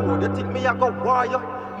road, 0.00 0.22
you 0.22 0.34
think 0.34 0.52
me 0.52 0.66
I 0.66 0.74
go 0.76 0.90
wire? 1.04 1.28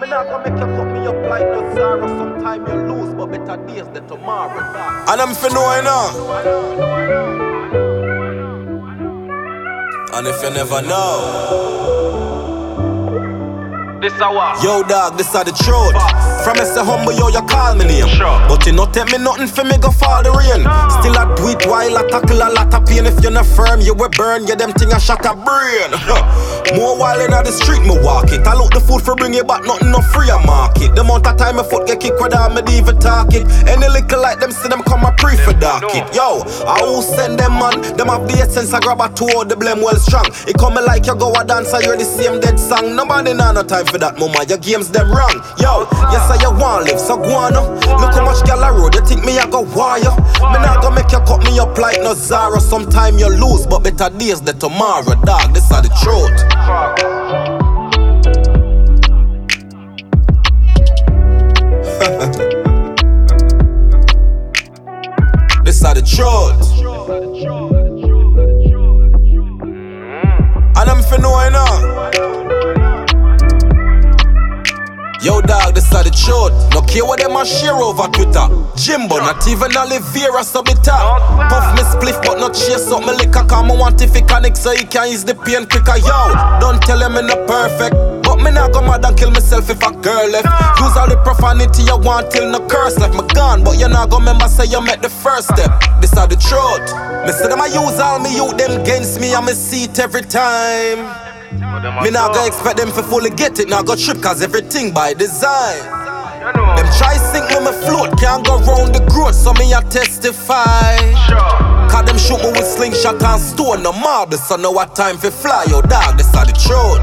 Me 0.00 0.08
not 0.08 0.26
gonna 0.28 0.50
make 0.50 0.58
you 0.58 0.66
cut 0.76 0.86
me 0.92 1.06
up 1.06 1.14
like 1.28 1.42
no 1.42 1.74
Zara. 1.74 2.08
Sometime 2.08 2.66
you 2.66 2.94
lose, 2.94 3.14
but 3.14 3.26
better 3.26 3.56
days 3.66 3.86
than 3.92 4.06
tomorrow. 4.08 4.60
And 5.08 5.20
I'm 5.20 5.34
for 5.34 5.50
knowing 5.50 5.84
now. 5.84 6.08
And 10.14 10.26
if 10.26 10.42
you 10.42 10.50
never 10.50 10.82
know. 10.82 11.70
This 14.00 14.16
what? 14.18 14.64
Yo, 14.64 14.82
dog, 14.82 15.18
this 15.18 15.34
are 15.34 15.44
the 15.44 15.52
truth. 15.52 15.92
Facts. 15.92 16.40
From 16.44 16.56
say 16.56 16.80
humble, 16.80 17.12
yo, 17.12 17.28
you 17.28 17.42
call 17.44 17.74
me 17.76 17.84
name. 17.84 18.08
Sure. 18.08 18.32
But 18.48 18.64
you 18.64 18.72
not 18.72 18.94
take 18.94 19.12
me 19.12 19.18
nothing 19.18 19.46
for 19.46 19.62
me 19.62 19.76
go 19.76 19.90
fall 19.92 20.22
the 20.24 20.32
rain. 20.32 20.64
Still 20.96 21.12
I 21.20 21.28
do 21.36 21.52
it 21.52 21.60
while 21.68 21.98
I 21.98 22.08
tackle 22.08 22.40
a 22.40 22.48
lot 22.48 22.72
of 22.72 22.88
pain. 22.88 23.04
If 23.04 23.20
you're 23.20 23.30
not 23.30 23.44
firm, 23.44 23.82
you 23.84 23.92
will 23.92 24.08
burn. 24.16 24.46
You 24.46 24.56
them 24.56 24.72
thing 24.72 24.90
a 24.92 24.98
shot 24.98 25.20
a 25.28 25.36
brain. 25.36 25.92
More 26.76 26.96
while 26.96 27.20
in 27.20 27.30
the 27.30 27.52
street, 27.52 27.82
me 27.82 27.98
walk 28.02 28.30
it. 28.30 28.46
I 28.46 28.54
look 28.54 28.70
the 28.72 28.80
food 28.80 29.02
for 29.02 29.16
bring 29.16 29.34
it 29.34 29.46
back, 29.46 29.64
nothing 29.64 29.90
no 29.90 30.00
free 30.14 30.30
a 30.30 30.38
market. 30.46 30.94
The 30.94 31.02
amount 31.02 31.26
of 31.26 31.36
time 31.36 31.56
my 31.56 31.64
foot 31.64 31.86
get 31.86 32.00
kicked 32.00 32.20
without 32.20 32.54
me 32.54 32.62
even 32.76 32.98
talk. 32.98 33.34
Any 33.34 33.88
little 33.88 34.20
like 34.20 34.38
them, 34.38 34.52
see 34.52 34.68
them 34.68 34.82
come 34.82 35.04
a 35.04 35.12
pre 35.16 35.36
for 35.36 35.52
dark 35.54 35.84
it. 35.90 36.06
Yo, 36.14 36.42
I 36.66 36.80
who 36.84 37.02
send 37.02 37.38
them 37.38 37.58
man? 37.58 37.80
Them 37.96 38.08
have 38.08 38.26
the 38.28 38.38
essence, 38.38 38.72
I 38.72 38.80
grab 38.80 39.00
a 39.00 39.08
two 39.12 39.28
the 39.48 39.56
blame 39.56 39.82
well 39.82 39.96
strong. 39.96 40.26
It 40.46 40.56
come 40.58 40.74
me 40.74 40.82
like 40.82 41.06
you 41.06 41.16
go 41.16 41.32
a 41.34 41.44
dance, 41.44 41.72
I 41.72 41.82
hear 41.82 41.96
the 41.96 42.04
same 42.04 42.40
dead 42.40 42.58
song. 42.58 42.94
Nobody 42.94 43.34
nah 43.34 43.52
no 43.52 43.62
time 43.62 43.86
for 43.86 43.98
that, 43.98 44.18
mama. 44.18 44.44
Your 44.46 44.58
games 44.58 44.90
them 44.90 45.10
wrong. 45.10 45.34
Yo, 45.58 45.88
yes 46.12 46.26
I 46.30 46.38
you 46.42 46.52
want 46.54 46.86
live, 46.86 47.00
so 47.00 47.16
go 47.16 47.34
on. 47.34 47.52
Look 47.54 48.14
how 48.14 48.24
much 48.24 48.44
gal 48.46 48.62
I 48.62 48.70
road, 48.70 48.94
you 48.94 49.02
think 49.04 49.24
me 49.24 49.38
I 49.38 49.48
go 49.50 49.66
wire? 49.74 50.12
Me 50.38 50.58
not 50.62 50.79
gonna 51.10 51.24
you 51.24 51.26
cut 51.26 51.44
me 51.44 51.58
up 51.58 51.76
like 51.78 52.00
no 52.02 52.14
Zara. 52.14 52.60
Sometime 52.60 53.18
you 53.18 53.28
lose, 53.28 53.66
but 53.66 53.80
better 53.80 54.16
days 54.16 54.40
than 54.40 54.58
tomorrow, 54.58 55.14
dog. 55.24 55.54
This 55.54 55.70
are 55.72 55.82
the 55.82 55.88
truth. 56.02 56.40
This 65.62 65.84
are 65.84 65.94
the 65.94 66.02
truth. 66.02 67.69
Yo, 75.20 75.42
dog, 75.42 75.74
this 75.74 75.92
are 75.92 76.02
the 76.02 76.08
truth. 76.08 76.48
No 76.72 76.80
care 76.80 77.04
what 77.04 77.20
them 77.20 77.36
a 77.36 77.44
share 77.44 77.76
over 77.76 78.08
Twitter. 78.08 78.48
Jimbo, 78.72 79.20
not 79.20 79.44
even 79.44 79.68
Oliveira, 79.76 80.40
so 80.40 80.64
me 80.64 80.72
talk. 80.80 81.20
Puff 81.52 81.76
me 81.76 81.84
spliff, 81.84 82.16
but 82.24 82.40
not 82.40 82.56
chase 82.56 82.88
up 82.88 83.04
me 83.04 83.12
liquor. 83.12 83.44
Come, 83.44 83.70
I 83.70 83.76
want 83.76 84.00
if 84.00 84.16
it 84.16 84.26
connect 84.26 84.56
so 84.56 84.72
he 84.72 84.88
can 84.88 85.12
ease 85.12 85.22
the 85.22 85.34
pain 85.34 85.68
quicker. 85.68 86.00
Yo, 86.00 86.16
don't 86.56 86.80
tell 86.80 87.04
him 87.04 87.20
me 87.20 87.22
not 87.28 87.44
perfect. 87.44 87.92
But 88.24 88.40
me 88.40 88.50
not 88.50 88.72
go 88.72 88.80
mad 88.80 89.04
and 89.04 89.12
kill 89.12 89.30
myself 89.30 89.68
if 89.68 89.84
a 89.84 89.92
girl 89.92 90.24
left. 90.32 90.48
Use 90.80 90.96
all 90.96 91.04
the 91.04 91.20
profanity 91.20 91.84
you 91.84 92.00
want 92.00 92.32
till 92.32 92.48
no 92.48 92.64
curse 92.64 92.96
left. 92.96 93.12
Me 93.12 93.20
gone, 93.36 93.62
but 93.62 93.76
you 93.76 93.92
not 93.92 94.08
go 94.08 94.16
remember 94.16 94.48
say 94.48 94.72
you 94.72 94.80
met 94.80 95.02
the 95.02 95.10
first 95.10 95.52
step. 95.52 95.68
This 96.00 96.16
are 96.16 96.28
the 96.28 96.40
truth. 96.40 96.88
Me 97.28 97.32
say 97.36 97.52
them 97.52 97.60
I 97.60 97.68
use 97.68 98.00
all 98.00 98.24
me 98.24 98.32
youth 98.32 98.56
them 98.56 98.80
against 98.80 99.20
me 99.20 99.36
me 99.36 99.52
see 99.52 99.84
it 99.84 99.98
every 99.98 100.22
time. 100.22 101.29
Me 101.60 102.10
now 102.10 102.32
go 102.32 102.46
expect 102.46 102.78
them 102.78 102.88
for 102.88 103.02
fully 103.02 103.28
get 103.28 103.58
it, 103.58 103.68
now 103.68 103.82
go 103.82 103.94
trip 103.94 104.22
cause 104.22 104.40
everything 104.42 104.94
by 104.94 105.12
design. 105.12 105.76
You. 106.40 106.52
Them 106.76 106.88
try 106.96 107.16
sink 107.18 107.50
me, 107.50 107.60
me 107.60 107.72
float, 107.84 108.18
can't 108.18 108.46
go 108.46 108.56
round 108.60 108.94
the 108.94 109.04
growth, 109.10 109.34
so 109.34 109.52
me 109.52 109.74
I 109.74 109.82
testify. 109.82 110.96
Sure. 111.28 111.90
Cause 111.90 112.06
them 112.06 112.16
shoot 112.16 112.40
me 112.40 112.50
with 112.52 112.64
slingshot 112.64 113.22
and 113.22 113.40
stone, 113.40 113.82
no 113.82 113.92
marble, 113.92 114.38
so 114.38 114.56
no 114.56 114.70
what 114.70 114.96
time 114.96 115.18
for 115.18 115.30
fly, 115.30 115.66
yo 115.68 115.82
dog, 115.82 116.16
this 116.16 116.34
are 116.34 116.46
the 116.46 116.52
truth. 116.52 117.00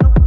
Up. 0.00 0.23